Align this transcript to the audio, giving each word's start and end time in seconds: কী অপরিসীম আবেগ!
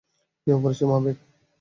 কী 0.47 0.49
অপরিসীম 0.51 0.89
আবেগ! 0.97 1.17